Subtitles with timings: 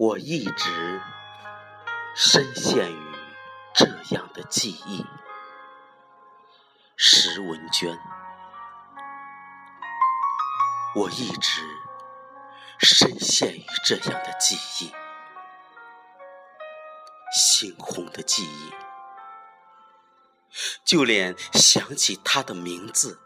[0.00, 1.02] 我一直
[2.14, 3.16] 深陷于
[3.74, 5.04] 这样的记忆。
[6.96, 7.98] 石文娟，
[10.94, 11.62] 我一直
[12.78, 14.92] 深陷于这样的记忆，
[17.36, 18.72] 猩红的记忆，
[20.84, 23.18] 就连想起他的名字，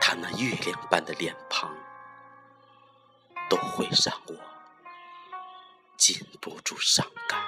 [0.00, 1.72] 他那月亮般的脸庞，
[3.48, 4.51] 都会让我。
[6.04, 7.40] 禁不住伤感。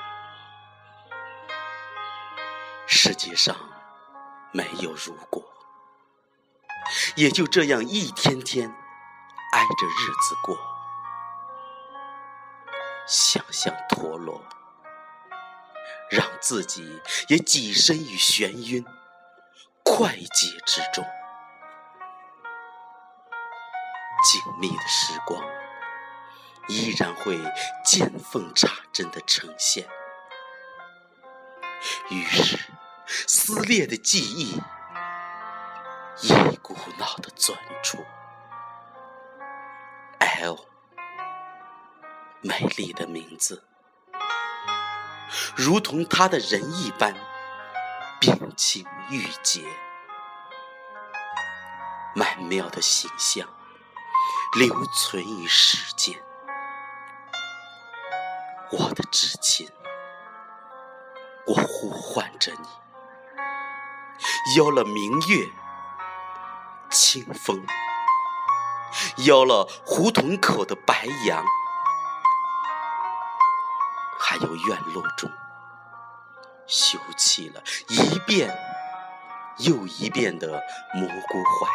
[2.87, 3.57] 世界上
[4.53, 5.45] 没有如果，
[7.17, 10.57] 也就这样一天天挨着日子过。
[13.09, 14.41] 想象陀螺，
[16.09, 18.87] 让自己也跻身于眩晕、
[19.83, 21.05] 快捷之中。
[24.23, 25.44] 静谧的时光。
[26.67, 27.39] 依然会
[27.85, 29.87] 见缝插针的呈现，
[32.11, 32.59] 于是
[33.27, 34.61] 撕裂的记忆
[36.23, 37.99] 一股脑的钻出。
[40.19, 40.67] L，
[42.41, 43.65] 美丽的名字，
[45.55, 47.15] 如同他的人一般
[48.19, 49.63] 冰清玉洁，
[52.15, 53.47] 曼妙的形象
[54.59, 56.19] 留存于世间。
[58.77, 59.71] 我的至亲，
[61.47, 62.69] 我呼唤着你，
[64.57, 65.47] 邀了明月、
[66.91, 67.65] 清风，
[69.27, 71.45] 邀了胡同口的白杨，
[74.19, 75.31] 还有院落中
[76.67, 78.59] 修起了一遍
[79.59, 80.49] 又一遍的
[80.93, 81.71] 蘑菇槐，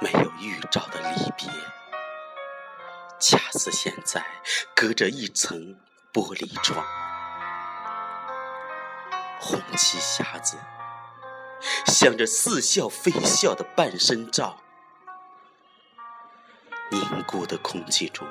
[0.00, 1.48] 没有预兆的离别。
[3.22, 4.20] 恰似现在
[4.74, 5.78] 隔着一层
[6.12, 6.84] 玻璃窗，
[9.40, 10.58] 红旗匣子
[11.86, 14.58] 向着似笑非笑的半身照，
[16.90, 18.26] 凝固的空气中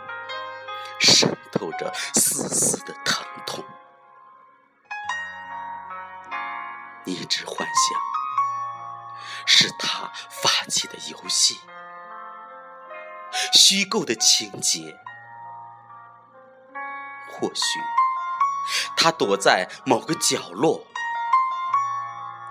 [0.99, 3.63] 渗透着丝丝的疼痛。
[7.05, 11.61] 你只幻想是他发起的游戏。
[13.53, 14.97] 虚构的情节，
[17.29, 17.79] 或许
[18.95, 20.85] 他躲在某个角落，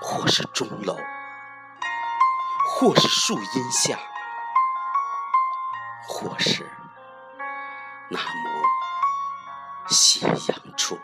[0.00, 0.96] 或是钟楼，
[2.66, 3.98] 或是树荫下，
[6.08, 6.70] 或是
[8.08, 10.98] 那抹斜阳处，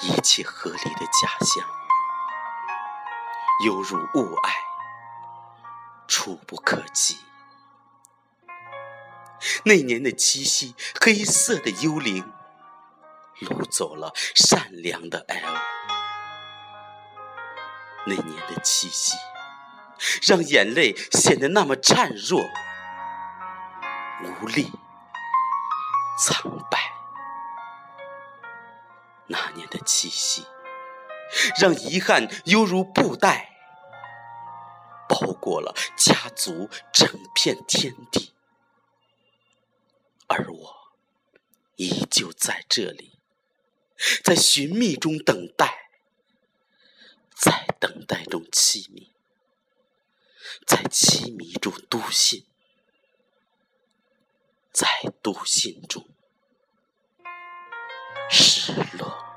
[0.00, 1.66] 一切合理的假象，
[3.64, 4.73] 犹如雾霭。
[6.06, 7.18] 触不可及。
[9.64, 12.32] 那年的七夕，黑色的幽灵
[13.40, 15.54] 掳走了善良的 L。
[18.06, 19.16] 那年的七夕，
[20.22, 22.42] 让眼泪显得那么孱弱、
[24.22, 24.72] 无力、
[26.18, 26.78] 苍白。
[29.26, 30.46] 那年的七夕，
[31.60, 33.53] 让遗憾犹如布袋。
[35.08, 38.32] 包裹了家族整片天地，
[40.26, 40.92] 而我
[41.76, 43.18] 依旧在这里，
[44.22, 45.90] 在寻觅中等待，
[47.34, 49.12] 在等待中凄迷，
[50.66, 52.46] 在凄迷中笃信，
[54.72, 54.88] 在
[55.22, 56.06] 笃信中
[58.30, 59.33] 失落。